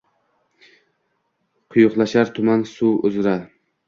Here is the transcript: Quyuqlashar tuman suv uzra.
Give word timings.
Quyuqlashar 1.75 2.31
tuman 2.39 2.65
suv 2.71 3.05
uzra. 3.11 3.35